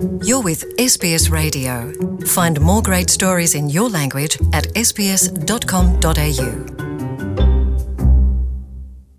[0.00, 1.92] You're with SBS Radio.
[2.24, 6.52] Find more great stories in your language at sbs.com.au.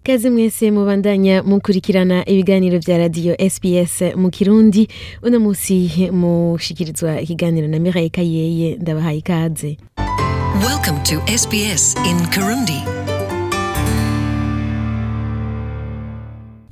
[0.04, 4.88] Kazi mwese mubandanya mukurikirana ibiganiro vya radio SBS mu Kirundi
[5.24, 9.78] uno musi mushikirizwa ikiganiro na Mireille Kayeye ndabahaye ikaze
[10.68, 13.01] Welcome to SBS in Kirundi.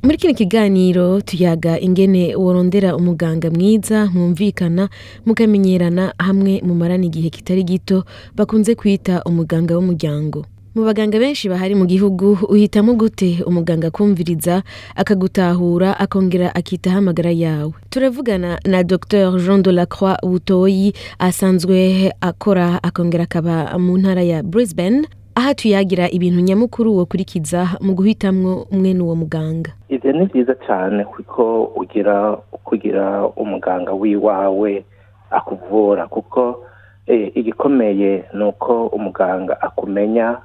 [0.03, 4.89] Muri kino kiganiro tuyaga ingene worondera umuganga mwiza mwumvikana
[5.25, 8.03] mukamenyerana hamwe mumarana igihe kitari gito
[8.35, 10.45] bakunze kwita umuganga w'umuryango.
[10.75, 14.63] Mu baganga benshi bahari mu gihugu uhitamo gute umuganga kumviriza
[14.95, 17.73] akagutahura akongera akitaho amagara yawe?
[17.89, 24.43] Turavugana na dr jean de la croix butoyi asanzwe akora akongera akaba mu ntara ya
[24.43, 25.03] brisbane.
[25.39, 29.71] Aho tuyagira ibintu nyamukuru wokurikiza mu guhitamwo mwene uwo muganga.
[29.89, 32.35] Ibyo ni byiza cyane kuko ugira
[32.67, 34.83] kugira umuganga w'iwawe
[35.31, 36.65] akuvura kuko
[37.07, 40.37] eh, igikomeye ni uko umuganga akumenya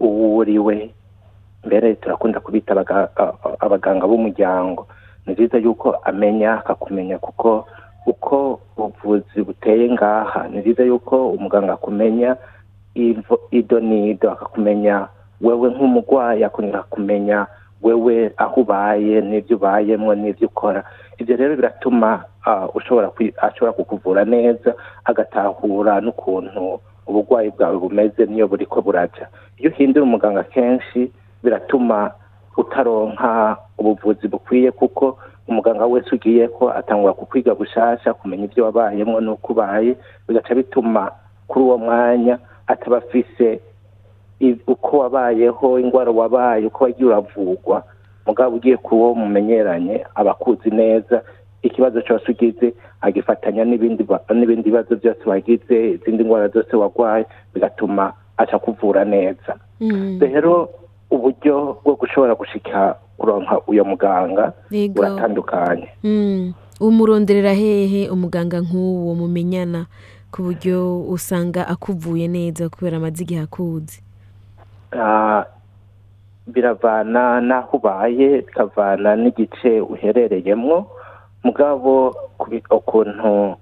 [0.00, 0.90] uwo uriwe
[1.66, 2.72] mbere turakunda kubita
[3.64, 4.86] abaganga b'umuryango.
[5.26, 7.64] Ni byiza yuko amenya akakumenya kuko
[8.06, 10.48] uko ubuvuzi buteye ngaha.
[10.48, 12.36] Ni byiza yuko umuganga akumenya
[13.50, 15.08] ido n'ido akakumenya
[15.40, 17.46] wewe nk'umurwayi akongera kumenya
[17.82, 20.80] wewe aho ubaye n'ibyo ubayemo n'ibyo ukora.
[21.18, 22.24] Ibyo rero biratuma
[22.74, 23.10] ushobora
[23.42, 24.74] ashobora kukuvura neza
[25.04, 29.28] agatahura n'ukuntu uburwayi bwawe bumeze n'iyo buri ko buraja.
[29.60, 31.12] Iyo uhindura umuganga kenshi
[31.44, 32.10] biratuma
[32.56, 39.52] utaronka ubuvuzi bukwiye kuko umuganga wese ugiye ko atangura kukwiga gushasha kumenya ibyo wabayemo n'uko
[39.52, 39.96] ubaye
[40.28, 41.10] bigaca bituma
[41.48, 43.60] kuri uwo mwanya ataba afise
[44.40, 47.82] i- uko wabayeho indwara wabaye uko wagiye uravurwa
[48.26, 51.22] mugabo ugiye kuwo mumenyeranye aba akuzi neza
[51.62, 58.12] ikibazo cyose ugize agifatanya n'ibindi ba- n'ibindi bibazo byose wagize izindi ndwara zose warwaye bigatuma
[58.36, 59.56] aca kuvura neza.
[59.80, 60.68] Mm, rero
[61.10, 64.52] uburyo bwo gushobora gushika kuronka uyo muganga
[64.94, 65.88] buratandukanye.
[66.04, 66.52] Mm.
[66.80, 69.86] umuronderera hehe umuganga nk'uwo mumenyana.
[70.36, 74.04] Ku buryo usanga akuvuye neza kubera amaze igihe akuzi.
[74.92, 75.48] Ah,
[76.46, 80.76] biravana n'aho ubaye bikavana n'igice uherereyemwo
[81.40, 82.12] mugabo
[82.70, 83.56] ukuntu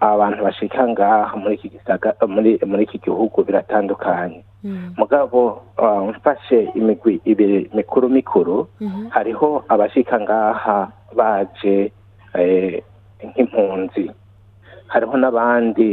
[0.00, 4.40] abantu bashika ngaha muri iki gisaga muri muri iki gihugu biratandukanye.
[4.64, 8.68] Mm, mugabo ah, mfashe imigwi ibiri mikuru mikuru.
[8.80, 11.92] Mhm, hariho abashika ngaha baje
[12.40, 12.80] eh,
[13.20, 14.08] nk'impunzi.
[14.92, 15.88] Hariho n'abandi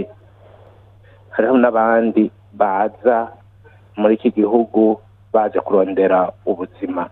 [1.35, 2.23] hariho n'abandi
[2.53, 3.17] baza
[3.99, 4.99] muri iki gihugu
[5.33, 7.07] baje kurondera ubuzima.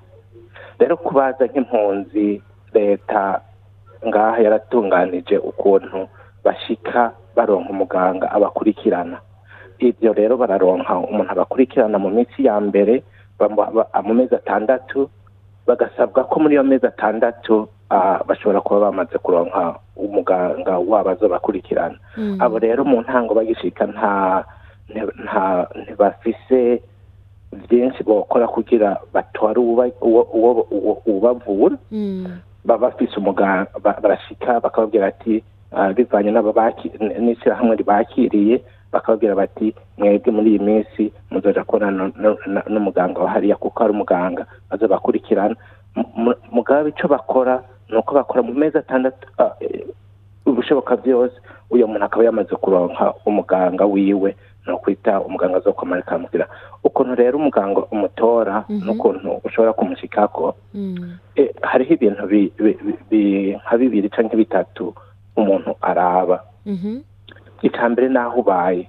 [0.79, 2.41] Rero kubaza nk'impunzi
[2.73, 3.41] leta
[4.07, 5.99] ngaha yaratunganije ukuntu
[6.45, 9.17] bashika baronka umuganga abakurikirana.
[9.79, 13.03] Ibyo rero bararonka umuntu abakurikirana mu minsi ya mbere
[14.05, 15.09] mu mezi atandatu
[15.67, 17.69] bagasabwa ko muri iyo mezi atandatu
[18.27, 22.37] bashobora kuba bamaze kuronka umuganga wabo azobakurikirana mm.
[22.39, 24.43] abo rero mu ntango bagishika nta
[25.23, 26.81] nta- ntibafise
[27.69, 32.27] byinshi bokora kugira batware uwuba- uwo- uwo- uwo- uwubavura Mm,
[32.65, 36.31] baba bafise umuganga ba- barashika bakababwira ati ah, bivanye
[37.19, 38.61] n'ishyirahamwe ribakiriye
[38.91, 41.91] bakababwira bati mwebwe muri iyi minsi muzoja kubona
[42.69, 45.55] n'umuganga wa hariya kuko ari umuganga azobakurikirana
[45.97, 49.27] Mu- mu- mugabe ico bakora ni uko bakora mu mezi atandatu
[49.59, 49.87] eh,
[50.47, 51.35] ibishoboka byose.
[51.69, 54.35] Uyo muntu akaba yamaze kuronka umuganga wiwe
[54.67, 56.47] ni ukwita umuganga azokomara akamubwira
[56.83, 58.83] ukuntu rero umuganga umutora Mhm.
[58.85, 64.95] n'ukuntu ushobora kumushikako mm, Eh, hariho ibintu bi- bi- bi- bi- nka bibiri canke bitatu
[65.35, 66.43] umuntu araba.
[66.65, 66.99] Mhm,
[67.61, 68.87] icya mbere n'aho ubaye.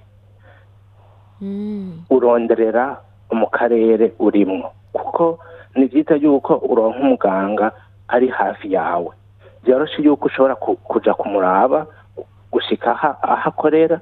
[1.41, 2.99] Mm, uronderera
[3.31, 4.71] mu karere urimwo.
[4.91, 5.39] Kuko
[5.75, 7.71] ni byiza yuko uronka umuganga
[8.09, 9.11] ari hafi yawe.
[9.63, 11.87] Byoroshe yuko ushobora ku- kuja kumuraba
[12.51, 13.99] gushika aha aho akorera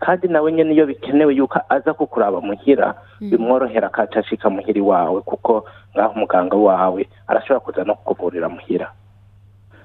[0.00, 3.30] kandi nawe nyene iyo bikenewe yuko aza kukuraba muhira Mm.
[3.30, 5.64] bimworohera akaca ashika muhira iwawe kuko
[5.96, 8.92] ngaho umuganga wawe arashobora kuza no kukuvurira muhira.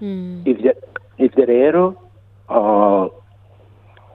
[0.01, 0.71] Mm, ivyo
[1.17, 1.83] ivyo rero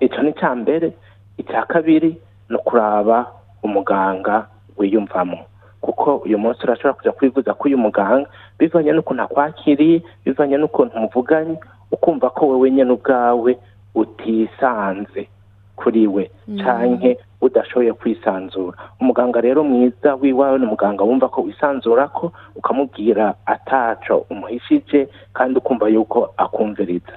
[0.01, 0.93] ico ni icya mbere
[1.39, 3.27] icya kabiri ni ukuraba
[3.63, 5.39] umuganga wiyumvamo.
[5.81, 8.29] Kuko uyu munsi urashobora kuja kwivuza ko uyu muganga
[8.61, 11.57] bivanye n'ukuntu akwakiriye bivanye n'ukuntu muvuganye
[11.91, 13.53] ukumva ko wewe nyene ubwawe
[13.95, 15.29] utisanze
[15.77, 16.31] kuri we
[16.61, 18.77] canke udashoboye kwisanzura.
[19.01, 25.89] Umuganga rero mwiza wiwawe ni umuganga wumva ko wisanzura ko ukamubwira ataco umuhishije kandi ukumva
[25.89, 27.17] yuko akumviriza.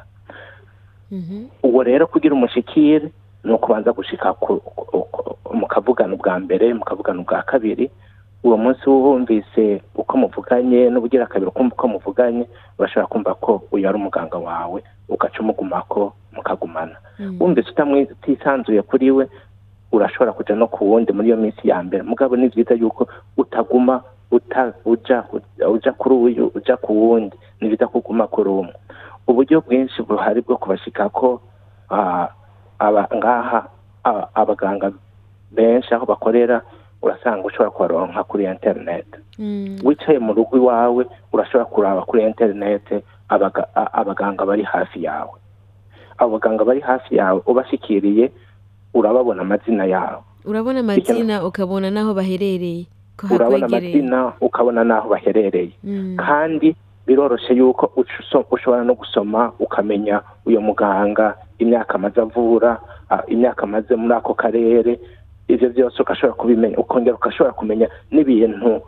[1.12, 1.46] Mhm.
[1.64, 3.12] uwo rero kugira umushikire
[3.44, 4.34] ni ukubanza gushika
[5.54, 7.92] mukavugana ubwa mbere mukavugana ubwa kabiri
[8.44, 12.46] uwo munsi wumvise uko muvuganye n'ubugira kabiri ukumva uko muvuganye
[12.80, 16.98] urashobora kumva ko uyu ari umuganga wawe ugaca umugumako mukagumana.
[17.20, 17.38] Mm.
[17.40, 17.70] wumvise
[18.12, 19.26] utisanzuye kuri we
[19.92, 22.04] urashobora kuja no ku wundi muri iyo minsi ya mbere.
[22.04, 23.08] Mugabo ni byiza yuko
[23.38, 24.02] utaguma
[24.86, 27.38] uja kuri uyu uja ku wundi.
[27.62, 28.74] Ni byiza ko uguma kuri umwe.
[29.28, 31.42] Uburyo bwinshi buhari bwo kubashikako
[31.90, 32.28] ah,
[32.80, 33.70] aba ngaha
[34.04, 34.92] ah, abaganga
[35.52, 36.62] benshi aho bakorera
[37.04, 39.06] urasanga ushobora kubaronka kuri internet.
[39.40, 39.80] Mm.
[39.84, 42.24] wicaye mu rugo iwawe urashobora kuraba kuri
[43.76, 45.36] a- abaganga bari hafi yawe.
[46.18, 48.32] Abo baganga bari hafi yawe ubashikiriye
[48.94, 52.86] urababona amazina yabo urabona amazina ukabona n'aho baherereye.
[53.32, 55.74] Urabona amazina ukabona n'aho baherereye.
[55.84, 56.16] Mm.
[56.18, 56.76] kandi
[57.08, 57.92] biroroshe yuko
[58.52, 62.80] ushobora no gusoma ukamenya uyu muganga imyaka amaze avura
[63.28, 65.00] imyaka amaze muri ako karere
[65.48, 68.82] ibyo byose ugashobora kubimenya ukongera ugashobora kumenya n'ibintu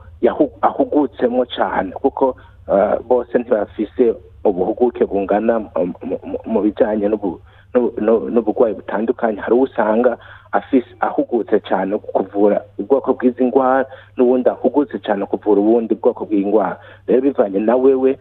[0.61, 2.35] ahugutsemo cyane kuko
[2.67, 5.59] ah, bose ntibafise ubuhuguke bungana
[6.45, 7.39] mu- bijyanye n'ubu-
[7.73, 9.39] n'ubu- n'ubu- n'uburwayi butandukanye.
[9.41, 10.17] Hari uwo usanga
[10.99, 13.85] ahugutse cyane kuvura ubwoko bw'izi ndwara
[14.17, 18.17] n'ubundi ahugutse cyane kuvura ubundi bwoko bw'indwara rero bivanye na wewe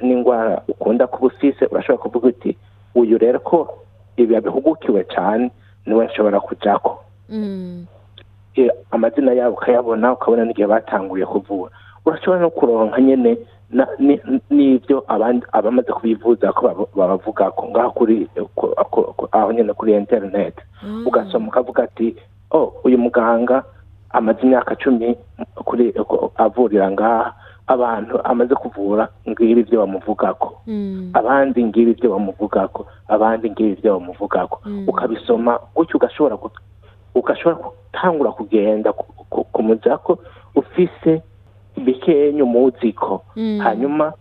[0.00, 2.56] n'indwara ukunda kuba ufise urashobora kuvuga uti
[2.94, 3.68] uyu rero ko
[4.16, 5.50] ibi yabihugukiwe cyane
[5.86, 6.90] ni we nshobora kujako.
[6.90, 7.04] Eh,
[8.90, 11.70] amazina yabo ukayabona ukabona n'igihe batanguye kuvura
[12.06, 12.98] urashobora no kuronka
[13.98, 14.20] ni-
[14.50, 19.72] n'ibyo abandi abamaze kubivuza ko baba- babavuga ko ngaho kuri ku- ku- ku- aho nyene
[19.74, 21.02] kuri internet Ah.
[21.06, 22.14] ugasoma ukavuga ati
[22.54, 23.64] oh uyu muganga
[24.14, 25.18] amaze imyaka cumi
[26.38, 27.34] avurira ngaha
[27.66, 31.10] abantu amaze kuvura ngibi ibyo bamuvugako Mm.
[31.14, 34.86] abandi ngibi ibyo bamuvugako abandi ngibi ibyo bamuvugako Mm.
[34.88, 36.36] ukabisoma gutyo ugashobora
[37.16, 40.18] ugashobora gutangura kugenda ku- ku- kumujako
[40.54, 41.22] ufise
[41.76, 43.58] bikenya umuziko Mm.
[43.64, 44.12] hanyuma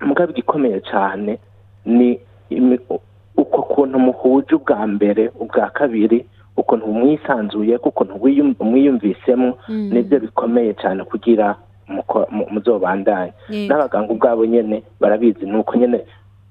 [0.00, 1.38] mugabo igikomeye cyane
[1.84, 2.20] ni
[3.36, 6.24] uko kuntu muhuje ubwa mbere ubwa kabiri
[6.56, 9.90] ukuntu mwisanzuye ukuntu wiyum- mwiyumvisemo Mm.
[9.92, 11.56] ni byo bikomeye cyane kugira
[12.50, 13.32] muzobandanye
[13.68, 16.00] n'abaganga ubwabo nyene barabizi nuko nyene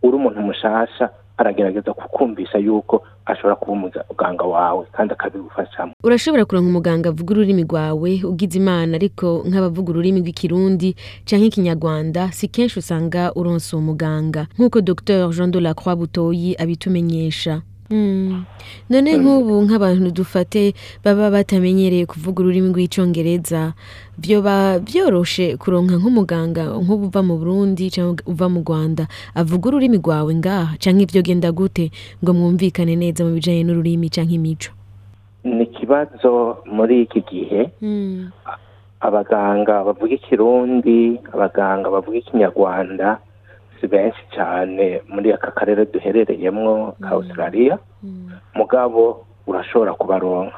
[0.04, 7.10] uri umuntu mushasha aragerageza kukumvisha yuko ashobora kuba umuganga wawe kandi akabigufashamo urashobora kuronka umuganga
[7.10, 10.96] avuga ururimi rwawe ugize imana ariko nk'abavuga ururimi rw'ikirundi
[11.26, 16.56] canke ikinyarwanda si kenshi usanga uronse uwo muganga nk'uko dr jean de la croix butoyi
[16.60, 17.62] abitumenyesha.
[18.90, 20.74] None nk'ubu nk'abantu dufate
[21.04, 23.74] baba batamenyereye kuvuga ururimi rw'icongereza
[24.18, 30.32] vyoba vyoroshe kuronka nk'umuganga nk'ubu uva mu burundi canke uva mu rwanda avuga ururimi rwawe
[30.36, 31.92] ngaha canke ivyo genda gute
[32.24, 34.72] ngo mwumvikane neza mu bijanye n'ururimi canke imico?
[35.44, 37.72] Ni ikibazo muri iki gihe.
[37.82, 38.32] Mm.
[39.04, 43.20] abaganga bavuga ikirundi abaganga bavuga ikinyarwanda
[43.84, 48.32] si benshi cyane muri aka karere duherereyemo ka australia Mm.
[48.56, 50.56] mugabo urashobora kubaronka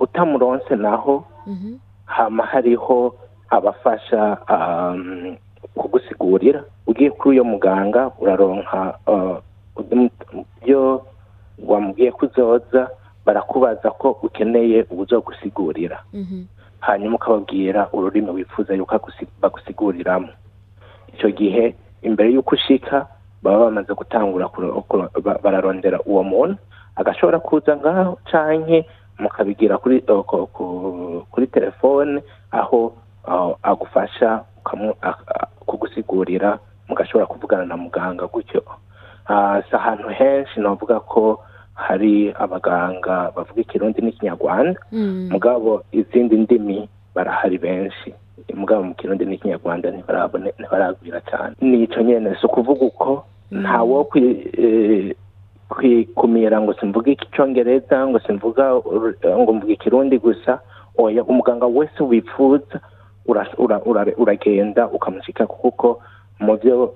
[0.00, 1.74] utamuronse naho Mhm.
[2.04, 3.14] hama hariho
[3.50, 5.36] abafasha um,
[5.74, 9.38] kugusigurira ugiye kuri uyo muganga uraronka uh,
[10.62, 11.06] ibyo
[11.66, 12.90] wamubwiye ko uzoza
[13.26, 16.44] barakubaza ko ukeneye ubuzogusigurira Mhm.
[16.80, 20.28] hanyuma ukababwira ururimi wifuza yuko agusi- bagusiguririramo
[21.14, 23.06] icyo gihe imbere y'uko ushika
[23.42, 24.48] baba bamaze gutangura
[25.42, 26.56] bararondera uwo muntu
[26.96, 28.86] agashobora kuza ngaho canke
[29.18, 32.92] mukabigira kuri ku- ku- kuri telefone aho
[33.62, 34.44] agufasha
[35.66, 38.62] kugusigurira mugashobora kuvugana na muganga gutyo.
[39.68, 41.40] Si ahantu henshi navuga ko
[41.74, 44.80] hari abaganga bavuga ikirundi n'ikinyarwanda.
[44.92, 45.28] Mm.
[45.32, 48.14] mugabo izindi ndimi barahari benshi.
[48.54, 49.90] Mugabo mu kirundi n'ikinyarwanda
[50.58, 55.14] ntibaragwira cyane nico nyene si ukuvuga uko ntawo kwi- eh,
[55.68, 58.74] kwikumira ngo simvuga icyongereza ngo simvuga
[59.40, 60.60] ngo mvuga ikirundi gusa.
[60.98, 62.76] Oya umuganga wese wifuza
[63.26, 66.00] ura- ura- ura- uragenda ukamushyika kuko
[66.40, 66.92] mu byo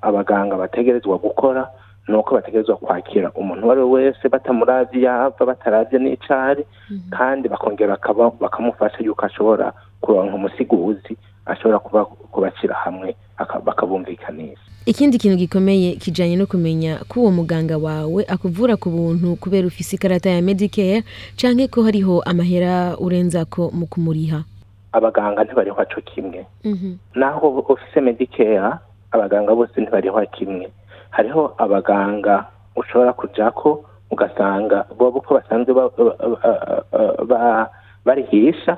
[0.00, 1.68] abaganga bategerezwa gukora
[2.08, 6.64] ni uko bategerezwa kwakira umuntu uwo ari we wese batamuravye yava bataravye n'icari
[7.12, 7.98] kandi bakongera
[8.40, 9.72] bakamufasha yuko ashobora
[10.08, 14.62] kuronka umusiguzi ashobora kuba kubacira hamwe aka- bakabumvikanisha.
[14.88, 19.96] Ikindi kintu gikomeye kijanye no kumenya ko uwo muganga wawe akuvura ku buntu kubera ufise
[20.00, 21.04] ikarata ya medicare
[21.36, 24.44] canke ko hariho amahera urenzako mu kumuriha?
[24.92, 26.46] Abaganga ntibariho co kimwe.
[26.64, 26.96] Mhm.
[27.14, 28.80] naho ofise medicare
[29.12, 30.72] abaganga bose ntibariho kimwe.
[31.10, 37.68] Hariho abaganga ushobora kujako ugasanga bobo uko basanzwe ba- ba- ba- ba-
[38.04, 38.76] barihisha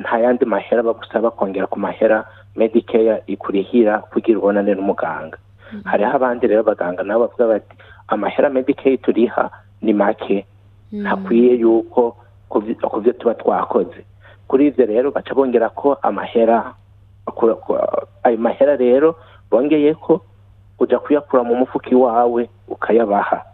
[0.00, 2.24] nta yandi mahera bagusaba kongera ku mahera
[2.56, 5.38] medikeya ikurihira kugira ubonane n'umuganga
[5.84, 7.74] hariho abandi rero abaganga nabo bavuga bati
[8.08, 9.50] amahera medikeya turiha
[9.82, 10.46] ni make.
[10.92, 12.16] Ntakwiye yuko
[12.48, 14.00] ku byo- tuba twakoze.
[14.48, 16.72] Kuri ibyo rero baca bongera ko amahera
[18.24, 19.16] ayo mahera rero
[19.50, 20.20] bongeye ko
[20.80, 23.44] ujya kuyakura mu mufuka iwawe ukayabaha.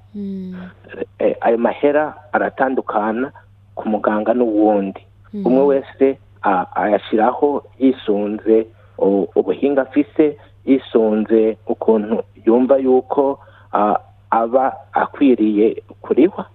[1.19, 3.33] Eh, ayo mahera aratandukana
[3.75, 5.03] ku muganga n'uwundi.
[5.35, 6.19] Umwe wese
[6.75, 8.67] ayashyiraho yisunze
[9.37, 10.37] ubuhinga afise
[10.67, 13.39] yisunze ukuntu yumva yuko
[14.31, 16.47] aba akwiriye kurihwa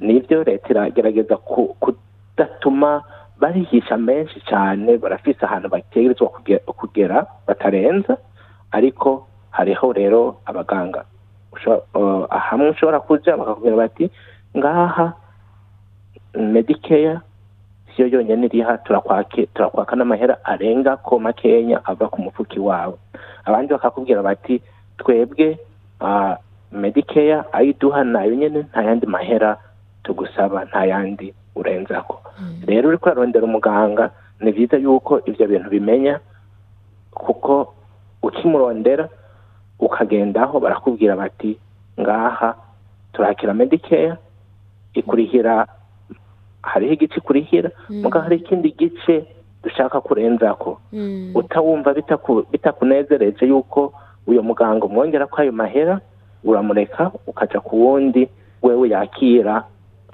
[0.00, 3.02] ni byo leta iragerageza ku- kudatuma
[3.40, 8.16] barihisha menshi cyane barafise ahantu bategerezwa kuge- kugera batarenza
[8.72, 11.04] ariko hariho rero abaganga.
[12.30, 14.10] Hamwe ushobora kuja bakakubwira bati
[14.56, 15.12] ngaha
[16.34, 17.20] medikeya
[17.96, 22.94] siyo yonyine iriha turakwake turakwaka n'amahera arenga ko makenya ava ku mufuki wawe.
[23.44, 24.62] Abandi bakakubwira bati
[24.98, 25.58] twebwe
[26.72, 29.56] medikeya ayiduha na yo nyene nta yandi mahera
[30.02, 32.20] tugusaba nta yandi urenzako.
[32.66, 36.20] Rero uriko urarondera umuganga ni byiza yuko ivyo bintu bimenya
[37.14, 37.74] kuko
[38.22, 39.08] ukimurondera
[39.78, 41.58] ukagendaho barakubwira bati
[42.00, 42.54] ngaha
[43.12, 44.16] turakira medikeya
[44.94, 45.66] ikurihira
[46.62, 49.24] hariho igice ikurihira muga hari ikindi gice
[49.64, 50.80] dushaka kurenzako.
[51.34, 53.92] Utawumva bitaku- bitakunezereje yuko
[54.26, 56.00] uyo muganga umwongera ko ayo mahera
[56.44, 58.28] uramureka ukaja ku wundi
[58.62, 59.64] wewe yakira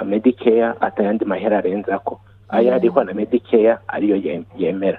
[0.04, 2.20] medikeya atayandi mahera arenzako.
[2.48, 4.98] Ayo ariho na medikeya ariyo yem- yemera.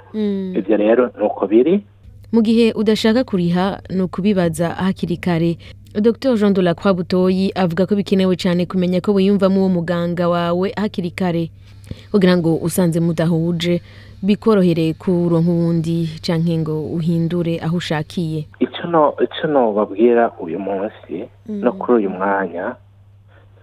[0.58, 1.84] Ivyo rero nuko biri.
[2.32, 5.58] Mu gihe udashaka kuriha ni ukubibaza hakiri kare.
[5.93, 6.36] Dr.
[6.38, 10.74] Jean de la croix butoyi avuga ko bikenewe cyane kumenya ko wiyumvamo uwo muganga wawe
[10.77, 11.51] hakiri kare.
[12.12, 13.81] Kugira ngo usanze mudahuje
[14.22, 18.48] bikorohere kuronka uwundi canke ngo uhindure aho ushakiye.
[18.60, 22.75] Icyo no icyo nobabwira uyu munsi no kuri uyu mwanya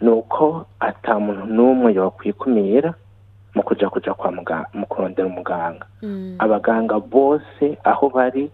[0.00, 2.95] ni uko ata muntu n'umwe yakwikumira
[3.54, 5.87] mu kuja kuja kwa muganga mu kurondera umuganga.
[6.38, 8.50] Abaganga bose aho bari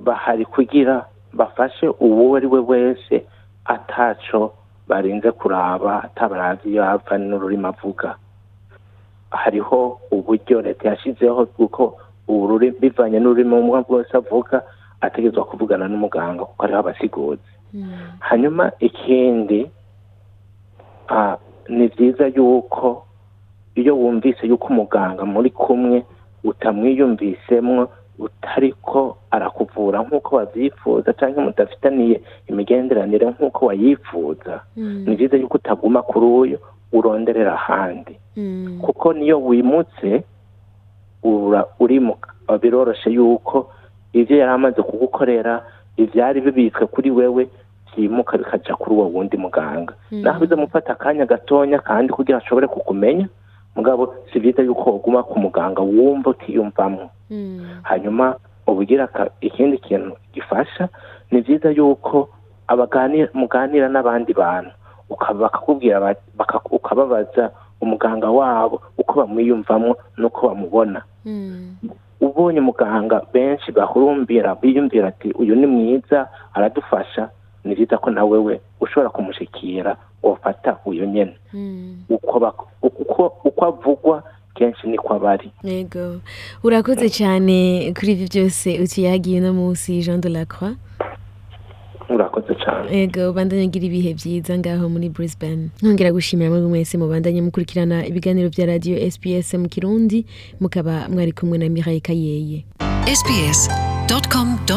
[0.00, 3.26] bahari kugira bafashe uwo ari we wese
[3.64, 4.54] ataco
[4.88, 8.14] barinze kuraba atabaravye iyo ava n'ururimi avuga.
[9.30, 14.62] Hariho uburyo leta yashyizeho bw'uko ururimi bivanye n'ururimi umwe bwose avuga
[15.00, 17.50] ategerezwa kuvugana n'umuganga kuko hariho abasiguzi
[18.18, 19.70] hanyuma ikindi
[21.68, 23.04] ni byiza yuko
[23.74, 26.04] iyo wumvise yuko umuganga muri kumwe
[26.44, 34.60] utamwiyumvisemwo utariko arakuvura nk'uko wabyifuza cyangwa mudafitaniye imigenderanire nk'uko wayifuza.
[34.76, 36.58] Ni byiza yuko utaguma kuri uyu
[36.92, 38.18] uronderera ahandi.
[38.80, 40.24] Kuko niyo wimutse
[41.80, 42.14] uri mu
[42.62, 43.70] biroroshe yuko
[44.12, 45.62] ibyo yari amaze kugukorera
[45.96, 47.48] ibyari bibitswe kuri wewe
[47.96, 49.94] byimuka bikaja kuri uwo wundi muganga.
[50.10, 53.28] Naho bizamufata akanya gatonya kandi kugira ashobore kukumenya
[53.76, 57.10] mugabo si byiza yuko waguma ku muganga wumva utiyumvamwo
[57.82, 60.88] hanyuma ubugira ka- ikindi kintu gifasha
[61.30, 62.28] ni byiza yuko
[63.34, 64.70] muganira n'abandi bantu.
[65.38, 66.14] Bakakubwira
[66.70, 71.02] ukababaza umuganga wabo uko bamwiyumvamo n'uko bamubona.
[72.20, 77.28] Ubonye umuganga benshi bahurumbira biyumvira ati uyu ni mwiza aradufasha.
[77.64, 79.96] Ni byiza ko nawe we ushobora kumushikira
[80.30, 81.06] wafata uyu
[82.08, 82.66] uko bak-
[83.44, 84.22] uko avugwa
[84.54, 86.20] kenshi niko aba ari yego.
[86.64, 90.76] Urakoze cyane kuri ibi byose utuyagiye uno munsi jean de la croix.
[92.08, 92.86] Urakoze cyane.
[92.96, 95.68] Yego bandanye ugira ibihe byiza ngaho muri brisbane.
[95.82, 100.24] Nkongera gushimira muri mwese mubandanye mukurikirana ibiganiro bya radiyo sps mu kirundi.
[100.60, 102.64] Mukaba mwari kumwe na mirayi kayeye.
[103.06, 104.76] Sbs.com.au